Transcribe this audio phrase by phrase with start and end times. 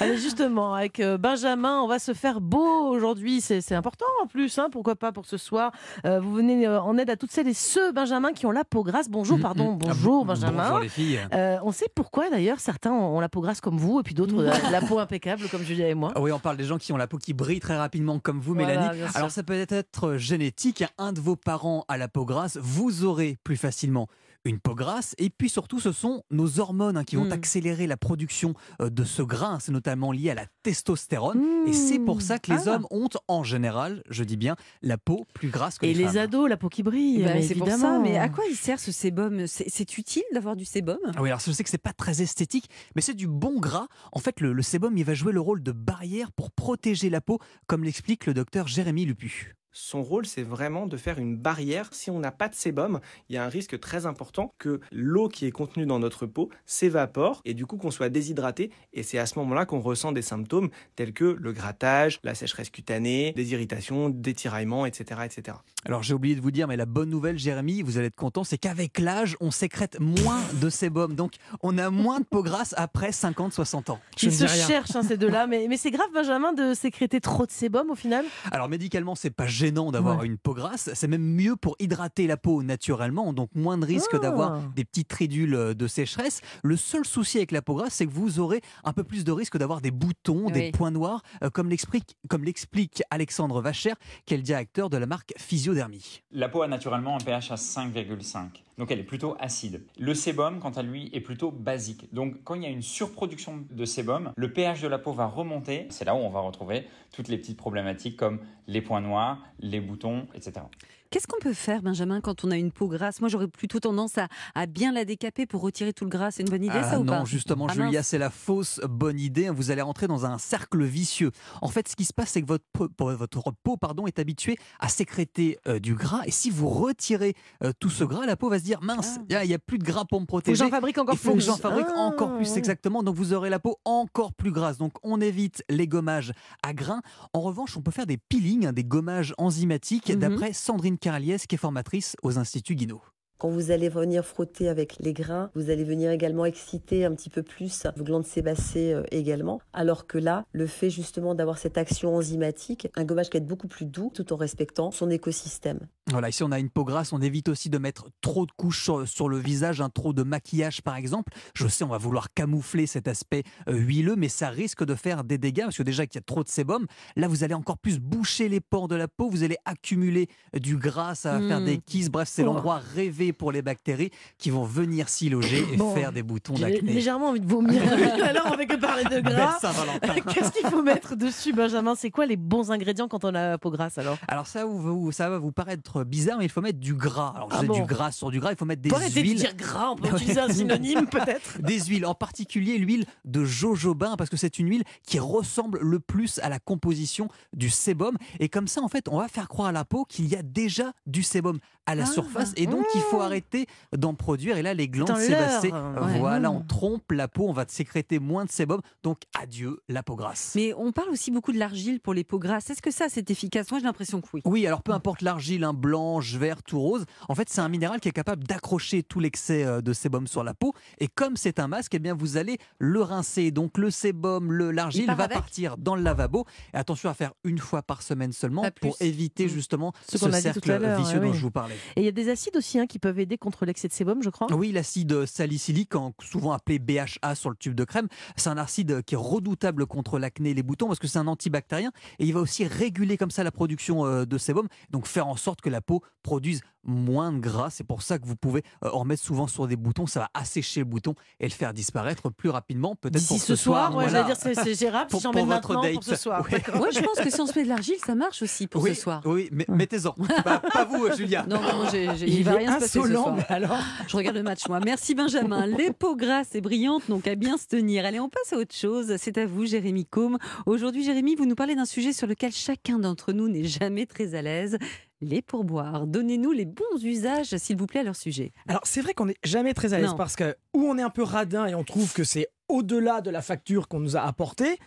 [0.00, 3.40] Allez, justement, avec euh, Benjamin, on va se faire beau aujourd'hui.
[3.40, 5.72] C'est important en plus, hein, pourquoi pas pour ce soir.
[6.04, 8.64] Euh, vous venez euh, en aide à toutes celles et ceux, Benjamin, qui ont la
[8.64, 9.08] peau grasse.
[9.08, 9.78] Bonjour, Mm, pardon, mm.
[9.78, 10.62] bonjour, Ah, Benjamin.
[10.64, 11.20] Bonjour les filles.
[11.32, 14.38] Euh, on sait pourquoi d'ailleurs certains ont la peau grasse comme vous et puis d'autres
[14.38, 16.12] euh, la peau impeccable comme Julia et moi.
[16.14, 18.40] Ah Oui, on parle des gens qui ont la peau qui brille très rapidement comme
[18.40, 19.02] vous, Voilà, Mélanie.
[19.14, 20.84] Alors ça peut être génétique.
[20.98, 24.08] Un de vos parents a la peau grasse, vous aurez plus facilement
[24.44, 25.14] une peau grasse.
[25.18, 27.32] Et puis surtout, ce sont nos hormones hein, qui vont Mm.
[27.32, 29.58] accélérer la production euh, de ce gras.
[29.60, 31.40] C'est notamment lié à la testostérone.
[31.66, 32.74] Et c'est pour ça que les Ah.
[32.76, 36.48] hommes ont en général, je dis bien, la peau plus grasse que Et les, ados,
[36.48, 37.18] la peau qui brille.
[37.24, 38.00] Mais c'est pour ça, évidemment.
[38.02, 39.46] mais à quoi il sert ce sébum?
[39.46, 40.98] C'est c'est utile d'avoir du sébum?
[41.14, 43.86] Ah oui, alors je sais que c'est pas très esthétique, mais c'est du bon gras.
[44.12, 47.20] En fait, le, le sébum, il va jouer le rôle de barrière pour protéger la
[47.20, 49.54] peau, comme l'explique le docteur Jérémy Lupu.
[49.72, 51.88] Son rôle, c'est vraiment de faire une barrière.
[51.92, 55.28] Si on n'a pas de sébum, il y a un risque très important que l'eau
[55.28, 58.70] qui est contenue dans notre peau s'évapore et du coup qu'on soit déshydraté.
[58.92, 62.70] Et c'est à ce moment-là qu'on ressent des symptômes tels que le grattage, la sécheresse
[62.70, 65.20] cutanée, des irritations, des tiraillements, etc.
[65.24, 65.58] etc.
[65.84, 68.42] Alors j'ai oublié de vous dire, mais la bonne nouvelle, Jérémy, vous allez être content,
[68.42, 71.14] c'est qu'avec l'âge, on sécrète moins de sébum.
[71.14, 74.00] Donc on a moins de peau grasse après 50-60 ans.
[74.20, 77.50] Ils se cherchent hein, ces deux-là, mais, mais c'est grave, Benjamin, de sécréter trop de
[77.52, 78.24] sébum au final?
[78.50, 80.26] Alors médicalement, c'est pas gênant d'avoir Ouais.
[80.26, 84.10] une peau grasse, c'est même mieux pour hydrater la peau naturellement, donc moins de risque
[84.14, 84.18] Ah.
[84.18, 86.40] d'avoir des petites ridules de sécheresse.
[86.62, 89.32] Le seul souci avec la peau grasse, c'est que vous aurez un peu plus de
[89.32, 93.92] risque d'avoir des boutons, des points noirs, euh, comme l'explique comme l'explique Alexandre Vacher,
[94.24, 96.22] qui est le directeur de la marque Physiodermie.
[96.32, 99.82] La peau a naturellement un pH à 5,5, donc elle est plutôt acide.
[99.98, 102.12] Le sébum, quant à lui, est plutôt basique.
[102.14, 105.26] Donc quand il y a une surproduction de sébum, le pH de la peau va
[105.26, 105.86] remonter.
[105.90, 109.80] C'est là où on va retrouver toutes les petites problématiques comme les points noirs, les
[109.80, 110.62] boutons, etc.
[111.10, 113.18] Qu'est-ce qu'on peut faire, Benjamin, quand on a une peau grasse?
[113.20, 116.30] Moi, j'aurais plutôt tendance à, à bien la décaper pour retirer tout le gras.
[116.30, 117.24] C'est une bonne idée, Ah ça ou non, pas?
[117.24, 119.50] justement, Ah Julia, c'est la fausse bonne idée.
[119.50, 121.32] Vous allez rentrer dans un cercle vicieux.
[121.62, 124.20] En fait, ce qui se passe, c'est que votre peau, pour- votre peau pardon, est
[124.20, 126.20] habituée à sécréter euh, du gras.
[126.26, 129.36] Et si vous retirez euh, tout ce gras, la peau va se dire mince, il
[129.48, 130.64] n'y a plus de gras pour me Faut que protéger.
[130.64, 131.38] j'en fabrique encore Il faut plus.
[131.40, 133.02] que j'en fabrique Ah, encore plus, exactement.
[133.02, 134.78] Donc vous aurez la peau encore plus grasse.
[134.78, 136.32] Donc on évite les gommages
[136.62, 137.02] à grains.
[137.32, 140.16] En revanche, on peut faire des peelings, hein, des gommages enzymatiques, Mhm.
[140.20, 143.02] d'après Sandrine Carliès, qui est formatrice aux Instituts Guinot.
[143.40, 147.30] Quand vous allez venir frotter avec les grains, vous allez venir également exciter un petit
[147.30, 149.62] peu plus vos glandes sébacées euh, également.
[149.72, 153.48] Alors que là, le fait justement d'avoir cette action enzymatique, un gommage qui va être
[153.48, 155.80] beaucoup plus doux tout en respectant son écosystème.
[156.10, 158.82] Voilà, ici on a une peau grasse, on évite aussi de mettre trop de couches
[158.82, 161.32] sur, sur le visage, un trop de maquillage par exemple.
[161.54, 165.24] Je sais, on va vouloir camoufler cet aspect euh, huileux, mais ça risque de faire
[165.24, 166.86] des dégâts parce que déjà qu'il y a trop de sébum,
[167.16, 170.58] là vous allez encore plus boucher les pores de la peau, vous allez accumuler euh,
[170.58, 171.64] du gras, ça va faire Mm.
[171.64, 172.10] des kisses.
[172.10, 172.46] Bref, c'est Oh.
[172.46, 176.54] l'endroit rêvé pour les bactéries qui vont venir s'y loger et Bon, faire des boutons
[176.56, 176.92] J'ai d'acné.
[176.92, 177.80] légèrement envie de vomir.
[178.22, 179.58] Alors, on fait que parler de gras.
[180.34, 181.94] Qu'est-ce qu'il faut mettre dessus, Benjamin?
[181.94, 184.18] C'est quoi les bons ingrédients quand on a la peau grasse alors?
[184.28, 187.32] Alors ça, vous- ça va vous paraître bizarre, mais il faut mettre du gras.
[187.36, 189.36] Alors Ah bon du gras sur du gras, il faut mettre des arrêter de huiles.
[189.38, 191.60] dire gras, on peut utiliser un synonyme peut-être.
[191.62, 196.00] des huiles, en particulier l'huile de jojoba, parce que c'est une huile qui ressemble le
[196.00, 198.16] plus à la composition du sébum.
[198.38, 200.42] Et comme ça, en fait, on va faire croire à la peau qu'il y a
[200.42, 203.66] déjà du sébum à la Ah, surface, et donc il faut arrêter
[203.96, 204.56] d'en produire.
[204.56, 205.72] Et là, les glandes sébacées.
[205.72, 206.18] Ouais.
[206.18, 208.80] voilà, on trompe la peau, on va sécréter moins de sébum.
[209.02, 210.52] Donc adieu la peau grasse.
[210.56, 212.70] Mais on parle aussi beaucoup de l'argile pour les peaux grasses.
[212.70, 213.70] Est-ce que ça, c'est efficace?
[213.70, 214.42] Moi, j'ai l'impression que oui.
[214.44, 218.00] Oui, alors peu importe l'argile, hein, blanche, verte ou rose, en fait c'est un minéral
[218.00, 220.74] qui est capable d'accrocher tout l'excès euh, de sébum sur la peau.
[220.98, 223.50] Et comme c'est un masque, eh bien vous allez le rincer.
[223.50, 226.46] Donc le sébum, le l'argile part va avec partir dans le lavabo.
[226.72, 229.48] Et attention à faire une fois par semaine seulement pour éviter Mm.
[229.48, 231.36] justement Ce ce, qu'on a dit tout à cercle vicieux ouais, dont oui.
[231.36, 231.74] je vous parlais.
[231.96, 234.22] Et il y a des acides aussi hein, qui peuvent aider contre l'excès de sébum,
[234.22, 234.46] je crois.
[234.52, 239.02] Oui, l'acide salicylique, en- souvent appelé BHA sur le tube de crème, c'est un acide
[239.02, 242.32] qui est redoutable contre l'acné et les boutons parce que c'est un antibactérien et il
[242.34, 245.70] va aussi réguler comme ça la production euh, de sébum, donc faire en sorte que
[245.70, 247.70] la peau produise moins de gras.
[247.70, 250.30] C'est pour ça que vous pouvez euh, en remettre souvent sur des boutons, ça va
[250.34, 254.22] assécher le bouton et le faire disparaître plus rapidement, peut-être pour ce soir, ouais, voilà.
[254.24, 255.94] dire c'est c'est gérable Pour- si j'en mets pour votre maintenant date.
[255.94, 256.46] pour ce soir.
[256.50, 256.62] Ouais.
[256.74, 258.94] Moi, je pense que si on se met de l'argile, ça marche aussi pour oui,
[258.94, 259.20] ce soir.
[259.24, 260.14] Oui, mais mettez-en.
[260.44, 261.44] Bah, pas vous, Julia.
[261.46, 263.34] Non, non, moi, j'ai- j'ai- il Il va rien se passer ce soir.
[263.36, 263.76] mais alors.
[264.08, 264.80] Je regarde le match, moi.
[264.84, 265.66] Merci Benjamin.
[265.80, 268.04] Les peaux grasses et brillantes n'ont qu'à bien se tenir.
[268.04, 269.14] Allez, on passe à autre chose.
[269.18, 270.38] C'est à vous, Jérémy Combe.
[270.66, 274.34] Aujourd'hui, Jérémy, vous nous parlez d'un sujet sur lequel chacun d'entre nous n'est jamais très
[274.34, 274.78] à l'aise.
[275.22, 276.06] Les pourboires.
[276.06, 278.52] Donnez-nous les bons usages, s'il vous plaît, à leur sujet.
[278.68, 281.10] Alors c'est vrai qu'on n'est jamais très à l'aise parce que ou on est un
[281.10, 284.78] peu radin et on trouve que c'est au-delà de la facture qu'on nous a apportée,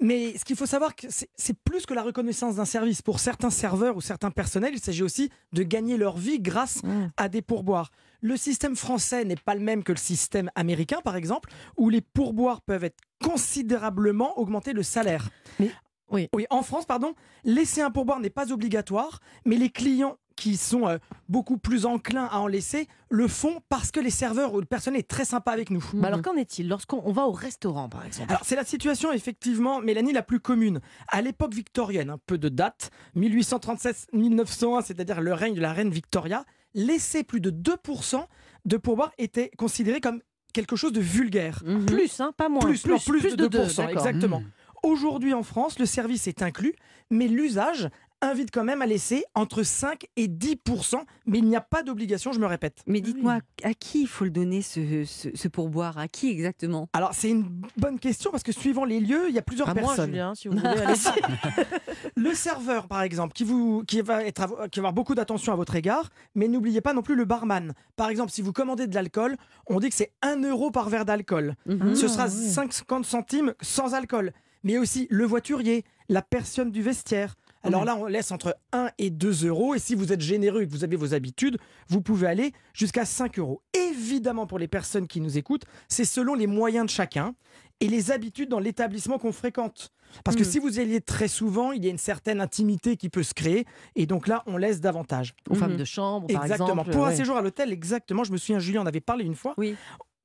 [0.00, 3.00] mais ce qu'il faut savoir c'est c'est plus que la reconnaissance d'un service.
[3.02, 7.08] Pour certains serveurs ou certains personnels, il s'agit aussi de gagner leur vie grâce Mmh.
[7.16, 7.90] à des pourboires.
[8.20, 12.02] Le système français n'est pas le même que le système américain, par exemple, où les
[12.02, 15.28] pourboires peuvent être considérablement augmenter le salaire.
[15.58, 15.70] Mais-
[16.12, 16.28] oui.
[16.34, 17.14] Oui, en France, pardon,
[17.44, 20.98] laisser un pourboire n'est pas obligatoire, mais les clients qui sont euh,
[21.28, 25.00] beaucoup plus enclins à en laisser le font parce que les serveurs ou le personnel
[25.00, 25.84] est très sympa avec nous.
[26.02, 28.30] Alors qu'en est-il lorsqu'on on va au restaurant par exemple?
[28.30, 30.80] Alors, c'est la situation, effectivement, Mélanie, la plus commune.
[31.08, 36.44] À l'époque victorienne, un peu de date, 1837-1901, c'est-à-dire le règne de la reine Victoria,
[36.74, 38.24] laisser plus de 2%
[38.64, 40.20] de pourboire était considéré comme
[40.52, 41.62] quelque chose de vulgaire.
[41.64, 41.86] Mhm.
[41.86, 42.60] Plus, hein, pas moins.
[42.60, 43.90] Plus, non, plus, de, 2%, deux, d'accord.
[43.90, 44.40] exactement.
[44.40, 44.50] Mmh.
[44.82, 46.74] Aujourd'hui en France, le service est inclus,
[47.10, 47.88] mais l'usage
[48.24, 50.94] invite quand même à laisser entre 5 et 10%,
[51.26, 52.78] mais il n'y a pas d'obligation, je me répète.
[52.86, 55.98] Mais dites-moi, à qui il faut le donner ce, ce- ce pourboire?
[55.98, 56.88] À qui exactement?
[56.92, 59.74] Alors c'est une bonne question parce que suivant les lieux, il y a plusieurs À
[59.74, 60.10] moi, personnes.
[60.10, 60.70] Julien, si vous voulez.
[62.16, 65.56] Le serveur, par exemple, qui, vous, qui, va être, qui va avoir beaucoup d'attention à
[65.56, 67.72] votre égard, mais n'oubliez pas non plus le barman.
[67.96, 69.36] Par exemple, si vous commandez de l'alcool,
[69.66, 71.54] on dit que c'est 1 euro par verre d'alcool.
[71.66, 71.94] Mhm.
[71.96, 72.50] Ce Ah, sera oui.
[72.50, 74.32] 50 centimes sans alcool.
[74.64, 77.34] Mais aussi le voiturier, la personne du vestiaire.
[77.64, 79.74] Alors là, on laisse entre 1 et 2 euros.
[79.74, 83.04] Et si vous êtes généreux et que vous avez vos habitudes, vous pouvez aller jusqu'à
[83.04, 83.62] 5 euros.
[83.72, 87.34] Évidemment, pour les personnes qui nous écoutent, c'est selon les moyens de chacun
[87.78, 89.92] et les habitudes dans l'établissement qu'on fréquente.
[90.24, 90.48] Parce que Mhm.
[90.50, 93.32] si vous y allez très souvent, il y a une certaine intimité qui peut se
[93.32, 93.64] créer.
[93.94, 95.32] Et donc là, on laisse davantage.
[95.48, 95.76] Aux femmes Mhm.
[95.78, 96.68] de chambre, par exactement.
[96.70, 96.90] exemple.
[96.90, 98.24] Pour un séjour à l'hôtel, exactement.
[98.24, 99.54] Je me souviens, Julien en avait parlé une fois.
[99.56, 99.76] Oui.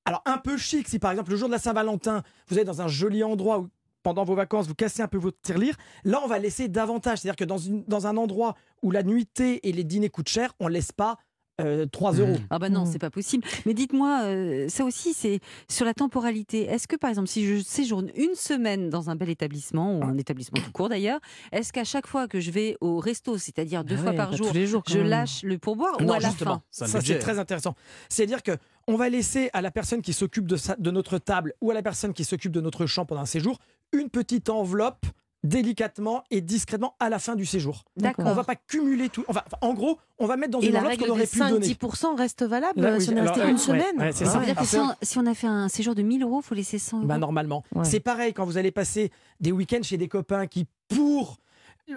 [0.06, 2.82] Alors, un peu chic, si par exemple, le jour de la Saint-Valentin, vous êtes dans
[2.82, 3.70] un joli endroit où
[4.08, 5.76] pendant vos vacances, vous cassez un peu votre tirelire,
[6.06, 7.18] là, on va laisser davantage.
[7.18, 7.58] C'est-à-dire que dans,
[7.90, 11.18] dans un endroit où la nuitée et les dîners coûtent cher, on laisse pas
[11.62, 12.20] euh, 3 Mmh.
[12.22, 12.38] euros.
[12.50, 13.44] Ah bah non, c'est pas possible.
[13.66, 15.40] Mais dites-moi, euh, ça aussi, c'est
[15.70, 16.64] sur la temporalité.
[16.66, 20.18] Est-ce que par exemple, si je séjourne une semaine dans un bel établissement ou un
[20.18, 21.20] établissement tout court d'ailleurs,
[21.52, 24.30] est-ce qu'à chaque fois que je vais au resto, c'est-à-dire deux Ah fois ouais, par
[24.32, 25.08] pas jour, tous les jours, quand je même.
[25.10, 26.56] lâche le pourboire ou Non, à la justement.
[26.56, 26.62] fin?
[26.72, 27.14] C'est un Ça, budget.
[27.14, 27.76] c'est très intéressant.
[28.10, 28.52] C'est-à-dire que
[28.88, 31.74] on va laisser à la personne qui s'occupe de, sa- de notre table ou à
[31.74, 33.60] la personne qui s'occupe de notre champ pendant un séjour
[33.94, 35.06] une petite enveloppe
[35.44, 37.84] délicatement et discrètement à la fin du séjour.
[37.96, 38.26] D'accord.
[38.28, 39.24] On va pas cumuler tout.
[39.28, 41.28] On va, enfin, en gros, on va mettre dans Et une enveloppe règle qu'on aurait
[41.28, 41.68] pu donner.
[41.68, 44.12] 5-10% reste valable Là, oui, si on est alors, resté ouais, une ouais, semaine ouais,
[44.12, 44.32] c'est ça.
[44.32, 44.54] Ça veut ouais.
[44.54, 46.56] dire que si on, si on a fait un séjour de 1000 euros, il faut
[46.56, 47.08] laisser 100 euros.
[47.08, 47.64] Bah, normalement.
[47.76, 47.86] Ouais.
[47.86, 51.38] C'est pareil quand vous allez passer des week-ends chez des copains qui, pour.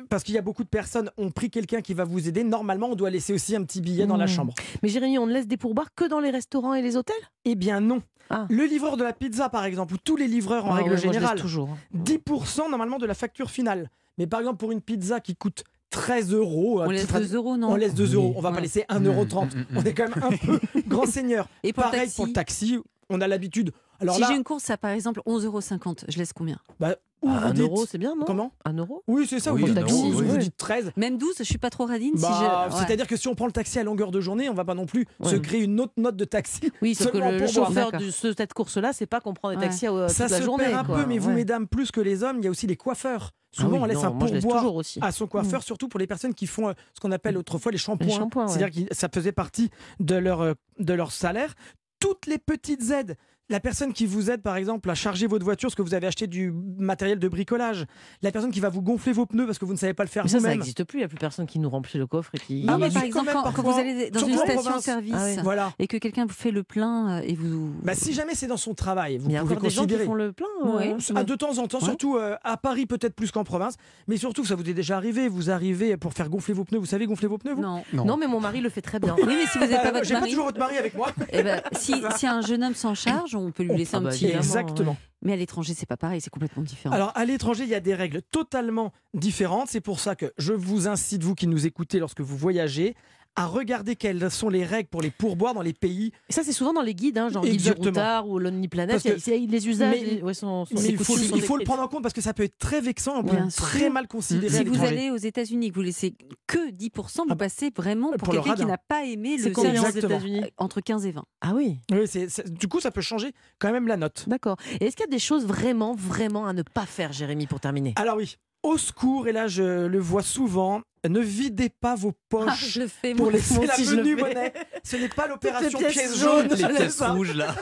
[0.09, 2.45] Parce qu'il y a beaucoup de personnes ont pris quelqu'un qui va vous aider.
[2.45, 4.29] Normalement, on doit laisser aussi un petit billet dans la Mmh.
[4.29, 4.55] chambre.
[4.83, 7.17] Mais Jérémy, on ne laisse des pourboires que dans les restaurants et les hôtels?
[7.45, 8.03] Eh bien non.
[8.31, 8.47] Ah.
[8.49, 10.97] Le livreur de la pizza, par exemple, ou tous les livreurs en Ah règle ouais,
[10.99, 11.77] générale, toujours.
[11.95, 13.91] 10% normalement de la facture finale.
[14.19, 17.35] Mais par exemple, pour une pizza qui coûte 13 euros, On euh, laisse très- 2
[17.35, 18.15] euros, non on laisse 2 Oui.
[18.15, 18.35] euros.
[18.37, 19.25] On va pas laisser 1,30 euro.
[19.25, 21.49] Mm, mm, On est quand même un peu grand seigneur.
[21.65, 22.79] Et pour Pareil taxi pour le taxi,
[23.09, 23.73] on a l'habitude.
[24.00, 25.61] Alors Si là, j'ai une course à par exemple 11,50 euros,
[26.08, 26.58] je laisse combien?
[26.79, 28.25] Bah, ou Ah, un dites- euro, c'est bien, non?
[28.25, 28.50] Comment?
[28.64, 29.02] Un euro?
[29.06, 29.52] Oui, c'est ça.
[29.52, 30.26] Oui, vous, oui.
[30.31, 30.38] Ouais.
[30.38, 30.91] dites 13.
[30.97, 32.75] Même 12, je suis pas trop radine si Bah, je...
[32.75, 32.82] ouais.
[32.87, 34.87] C'est-à-dire que si on prend le taxi à longueur de journée, on va pas non
[34.87, 35.41] plus se Ouais.
[35.43, 36.73] créer une autre note de taxi.
[36.81, 39.50] Oui, sauf que Seulement le, le chauffeur de ce- cette course-là, c'est pas qu'on prend
[39.50, 39.62] des Ouais.
[39.64, 40.64] taxis euh, Ça toute la se journée.
[40.64, 40.97] perd un quoi.
[40.97, 41.35] peu, mais vous, Ouais.
[41.35, 43.32] mesdames, plus que les hommes, il y a aussi les coiffeurs.
[43.52, 44.99] Souvent, Ah oui, on laisse non, un laisse pourboire toujours aussi.
[45.02, 47.79] à son coiffeur, surtout pour les personnes qui font euh, ce qu'on appelle autrefois les
[47.79, 48.06] shampoings.
[48.17, 48.49] Ouais.
[48.49, 51.55] C'est-à-dire que ça faisait partie de leur, euh, de leur salaire.
[51.99, 53.17] Toutes les petites aides.
[53.50, 56.06] La personne qui vous aide, par exemple, à charger votre voiture parce que vous avez
[56.06, 57.85] acheté du matériel de bricolage.
[58.23, 60.08] La personne qui va vous gonfler vos pneus parce que vous ne savez pas le
[60.08, 60.52] faire Mais ça, vous-même.
[60.52, 60.99] n'existe plus.
[60.99, 62.64] Il n'y a plus personne qui nous remplit le coffre et qui.
[62.69, 64.85] Ah, mais par exemple, quand vous allez dans une en station province.
[64.85, 65.43] service Ah.
[65.43, 65.73] Voilà.
[65.81, 67.73] et que quelqu'un vous fait le plein euh, et vous...
[67.82, 69.82] Bah, si jamais c'est dans son travail, vous Il y a pouvez encore des gens
[69.82, 70.05] qui considérer.
[70.06, 70.47] font le plein.
[70.64, 70.93] Ouais.
[70.93, 71.85] euh, Ah, de temps en temps, Ouais.
[71.85, 73.75] surtout euh, à Paris peut-être plus qu'en province,
[74.06, 76.87] mais surtout ça vous est déjà arrivé, vous arrivez pour faire gonfler vos pneus, vous
[76.87, 77.62] savez gonfler vos pneus vous?
[77.62, 77.83] Non.
[77.92, 78.04] Non.
[78.04, 79.16] Non, mais mon mari le fait très bien.
[79.19, 80.95] Oui, mais si vous n'avez pas Euh, votre J'ai pas mari, toujours votre mari avec
[80.95, 81.09] moi.
[81.33, 83.99] eh ben, si, si un jeune homme s'en charge, on peut lui On- laisser ah
[83.99, 84.26] un bah, petit.
[84.26, 84.97] Exactement.
[85.23, 86.94] Mais à l'étranger, c'est pas pareil, c'est complètement différent.
[86.94, 89.68] Alors à l'étranger, il y a des règles totalement différentes.
[89.68, 92.94] C'est pour ça que je vous incite, vous qui nous écoutez lorsque vous voyagez,
[93.37, 96.13] à regarder quelles sont les règles pour les pourboires dans les pays.
[96.29, 97.75] Et ça, c'est souvent dans les guides, hein, genre Guide.
[97.79, 99.03] Routard ou Lonely Planet.
[99.03, 101.29] Que- il y a- les usages, Mais- les- ouais, sont, sont- Mais il faut, coutumes
[101.29, 103.23] sont il faut le prendre en compte parce que ça peut être très vexant, on
[103.23, 103.65] peut Bien être sûr.
[103.65, 106.15] très mal considéré si vous allez aux États-unis, que vous laissez
[106.47, 109.87] que 10%, vous Ah, passez vraiment pour, quelqu'un qui n'a pas aimé le combien aux.
[109.91, 111.25] États-Unis entre 15 et 20.
[111.41, 112.05] Ah oui, Oui,
[112.51, 114.25] du coup, ça peut changer quand même la note.
[114.27, 114.57] d'accord.
[114.81, 117.61] Et est-ce qu'il y a des choses vraiment, vraiment à ne pas faire, Jérémy, pour
[117.61, 117.93] terminer?
[117.97, 122.45] Alors oui, au secours, et là je le vois souvent, ne videz pas vos Ah,
[122.47, 123.33] poches je le fais pour moi.
[123.33, 124.23] laisser la je menu fais.
[124.23, 124.52] monnaie.
[124.85, 126.59] Ce n'est pas l'opération pièces pièce jaunes, jaune.
[126.71, 127.54] Les pièces rouges là.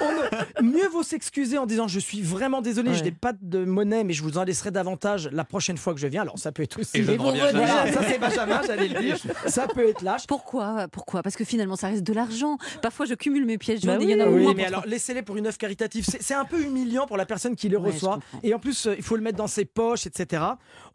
[0.59, 3.05] On Mieux vaut s'excuser en disant je suis vraiment désolé, je Ouais.
[3.07, 6.07] n'ai pas de monnaie, mais je vous en laisserai davantage la prochaine fois que je
[6.07, 6.23] viens.
[6.23, 6.99] Alors ça peut être aussi.
[6.99, 7.65] Et je ne reviens jamais.
[7.67, 9.17] Voilà, ça c'est Benjamin, j'allais le dire.
[9.47, 10.27] Ça peut être lâche.
[10.27, 11.23] Pourquoi Pourquoi?
[11.23, 12.59] Parce que finalement, ça reste de l'argent.
[12.83, 14.65] Parfois, je cumule mes pièces Bah jaunes et il y en a oui, moins mais
[14.67, 16.05] alors laissez-les pour une œuvre caritative.
[16.09, 18.19] C'est c'est un peu humiliant pour la personne qui le Ouais, je reçoit.
[18.43, 20.43] Et en plus, euh, il faut le mettre dans ses poches, etc.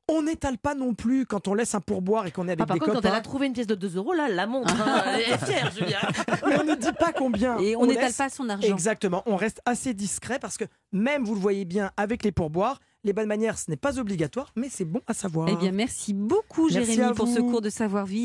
[0.09, 2.65] On n'étale pas non plus quand on laisse un pourboire et qu'on est avec Ah,
[2.65, 3.09] par des contre, quand copains.
[3.09, 4.73] elle a trouvé une pièce de 2 euros, là, elle la montre.
[4.81, 5.03] hein.
[5.15, 5.97] Elle est fière, Julien.
[6.47, 7.57] Mais on ne dit pas combien.
[7.59, 8.67] Et on n'étale laisse- pas son argent.
[8.67, 12.79] Exactement, on reste assez discret parce que même vous le voyez bien avec les pourboires,
[13.05, 15.49] les bonnes manières, ce n'est pas obligatoire, mais c'est bon à savoir.
[15.51, 17.49] Eh bien, merci beaucoup, Merci Jérémy, pour ce vous.
[17.51, 18.21] cours de savoir-vivre.